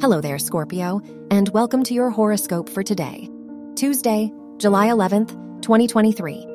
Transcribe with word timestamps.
Hello 0.00 0.20
there, 0.20 0.38
Scorpio, 0.38 1.02
and 1.32 1.48
welcome 1.48 1.82
to 1.82 1.92
your 1.92 2.08
horoscope 2.08 2.68
for 2.68 2.84
today, 2.84 3.28
Tuesday, 3.74 4.32
July 4.58 4.86
11th, 4.90 5.30
2023. 5.60 6.46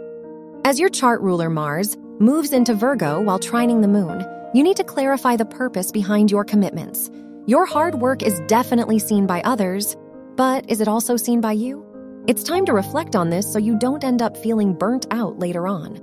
As 0.64 0.80
your 0.80 0.88
chart 0.88 1.20
ruler 1.20 1.50
Mars 1.50 1.98
moves 2.20 2.54
into 2.54 2.74
Virgo 2.74 3.20
while 3.20 3.38
trining 3.38 3.82
the 3.82 3.88
moon, 3.90 4.25
you 4.54 4.64
need 4.64 4.78
to 4.78 4.84
clarify 4.86 5.36
the 5.36 5.43
purpose 5.43 5.92
behind 5.92 6.32
your 6.32 6.46
commitments. 6.46 7.11
Your 7.46 7.66
hard 7.66 7.96
work 7.96 8.24
is 8.24 8.39
definitely 8.48 8.98
seen 8.98 9.28
by 9.28 9.42
others, 9.42 9.98
but 10.38 10.70
is 10.71 10.80
it 10.80 10.88
also 10.88 11.18
seen 11.18 11.41
by 11.41 11.52
you? 11.52 11.86
It's 12.28 12.44
time 12.44 12.66
to 12.68 12.71
reflect 12.71 13.14
on 13.14 13.30
this 13.30 13.52
so 13.52 13.60
you 13.60 13.78
don't 13.78 14.05
end 14.05 14.21
up 14.21 14.38
feeling 14.38 14.73
burnt 14.73 15.05
out 15.12 15.38
later 15.39 15.68
on. 15.68 15.96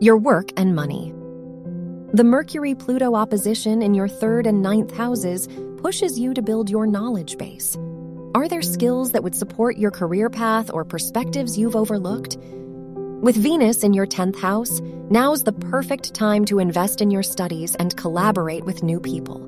Your 0.00 0.16
work 0.16 0.52
and 0.56 0.74
money. 0.74 1.12
The 2.14 2.22
Mercury 2.22 2.76
Pluto 2.76 3.16
opposition 3.16 3.82
in 3.82 3.92
your 3.92 4.06
third 4.06 4.46
and 4.46 4.62
ninth 4.62 4.96
houses 4.96 5.48
pushes 5.78 6.16
you 6.16 6.32
to 6.32 6.42
build 6.42 6.70
your 6.70 6.86
knowledge 6.86 7.36
base. 7.36 7.76
Are 8.36 8.46
there 8.46 8.62
skills 8.62 9.10
that 9.10 9.24
would 9.24 9.34
support 9.34 9.78
your 9.78 9.90
career 9.90 10.30
path 10.30 10.70
or 10.72 10.84
perspectives 10.84 11.58
you've 11.58 11.74
overlooked? 11.74 12.36
With 13.20 13.34
Venus 13.34 13.82
in 13.82 13.94
your 13.94 14.06
10th 14.06 14.38
house, 14.38 14.80
now's 15.10 15.42
the 15.42 15.54
perfect 15.54 16.14
time 16.14 16.44
to 16.44 16.60
invest 16.60 17.00
in 17.00 17.10
your 17.10 17.24
studies 17.24 17.74
and 17.74 17.96
collaborate 17.96 18.64
with 18.64 18.84
new 18.84 19.00
people. 19.00 19.40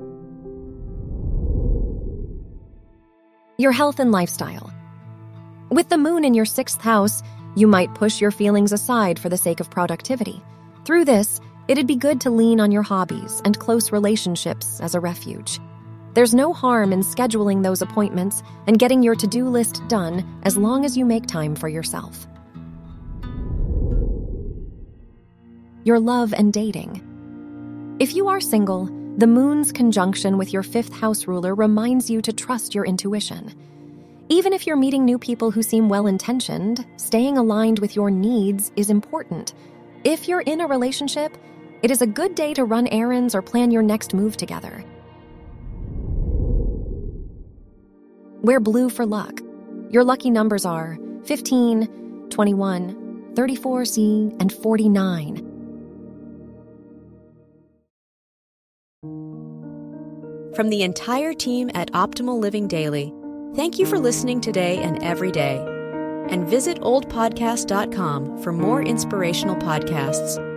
Your 3.57 3.71
health 3.71 4.01
and 4.01 4.11
lifestyle. 4.11 4.73
With 5.69 5.87
the 5.87 5.97
moon 5.97 6.25
in 6.25 6.33
your 6.33 6.43
sixth 6.43 6.81
house, 6.81 7.23
you 7.55 7.65
might 7.65 7.95
push 7.95 8.19
your 8.19 8.31
feelings 8.31 8.73
aside 8.73 9.19
for 9.19 9.29
the 9.29 9.37
sake 9.37 9.61
of 9.61 9.69
productivity. 9.69 10.43
Through 10.83 11.05
this, 11.05 11.39
It'd 11.67 11.85
be 11.85 11.97
good 11.97 12.21
to 12.21 12.29
lean 12.29 12.61
on 12.61 12.71
your 12.71 12.83
hobbies 12.83 13.41
and 13.43 13.59
close 13.59 13.91
relationships 13.91 14.79
as 14.79 14.95
a 14.95 15.01
refuge. 15.01 15.59
There's 16.13 16.33
no 16.33 16.53
harm 16.53 16.93
in 16.93 17.01
scheduling 17.01 17.61
those 17.61 17.81
appointments 17.81 18.41
and 18.67 18.79
getting 18.79 19.03
your 19.03 19.15
to 19.15 19.27
do 19.27 19.49
list 19.49 19.85
done 19.89 20.25
as 20.43 20.55
long 20.55 20.85
as 20.85 20.95
you 20.95 21.05
make 21.05 21.27
time 21.27 21.57
for 21.57 21.67
yourself. 21.67 22.25
Your 25.83 25.99
love 25.99 26.33
and 26.33 26.53
dating. 26.53 27.97
If 27.99 28.15
you 28.15 28.29
are 28.29 28.39
single, 28.39 28.85
the 29.17 29.27
moon's 29.27 29.73
conjunction 29.73 30.37
with 30.37 30.53
your 30.53 30.63
fifth 30.63 30.93
house 30.93 31.27
ruler 31.27 31.53
reminds 31.53 32.09
you 32.09 32.21
to 32.21 32.31
trust 32.31 32.75
your 32.75 32.85
intuition. 32.85 33.53
Even 34.29 34.53
if 34.53 34.65
you're 34.67 34.77
meeting 34.77 35.03
new 35.03 35.19
people 35.19 35.51
who 35.51 35.61
seem 35.61 35.89
well 35.89 36.07
intentioned, 36.07 36.85
staying 36.95 37.37
aligned 37.37 37.79
with 37.79 37.93
your 37.93 38.09
needs 38.09 38.71
is 38.77 38.89
important. 38.89 39.53
If 40.03 40.29
you're 40.29 40.41
in 40.41 40.61
a 40.61 40.67
relationship, 40.67 41.37
it 41.81 41.91
is 41.91 42.01
a 42.01 42.07
good 42.07 42.35
day 42.35 42.53
to 42.53 42.63
run 42.63 42.87
errands 42.87 43.35
or 43.35 43.41
plan 43.41 43.71
your 43.71 43.83
next 43.83 44.13
move 44.13 44.37
together. 44.37 44.83
Wear 48.41 48.59
blue 48.59 48.89
for 48.89 49.05
luck. 49.05 49.41
Your 49.89 50.03
lucky 50.03 50.29
numbers 50.29 50.65
are 50.65 50.97
15, 51.25 52.29
21, 52.29 53.33
34C, 53.35 54.35
and 54.39 54.51
49. 54.51 55.43
From 60.55 60.69
the 60.69 60.81
entire 60.81 61.33
team 61.33 61.69
at 61.75 61.91
Optimal 61.91 62.39
Living 62.39 62.67
Daily, 62.67 63.13
thank 63.55 63.77
you 63.77 63.85
for 63.85 63.99
listening 63.99 64.41
today 64.41 64.77
and 64.77 65.03
every 65.03 65.31
day. 65.31 65.57
And 66.29 66.47
visit 66.47 66.81
oldpodcast.com 66.81 68.39
for 68.41 68.51
more 68.51 68.81
inspirational 68.81 69.55
podcasts. 69.55 70.56